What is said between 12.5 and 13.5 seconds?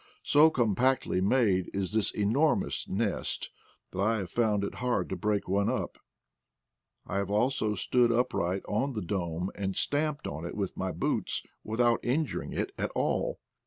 it at all.